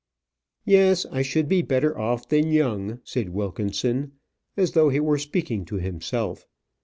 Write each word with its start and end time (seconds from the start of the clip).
"Yes, 0.65 1.05
I 1.11 1.21
should 1.21 1.47
be 1.47 1.61
better 1.61 1.95
off 1.95 2.27
than 2.27 2.51
Young," 2.51 2.99
said 3.03 3.29
Wilkinson, 3.29 4.13
as 4.57 4.71
though 4.71 4.89
he 4.89 4.99
were 4.99 5.19
speaking 5.19 5.63
to 5.65 5.75
himself. 5.75 6.47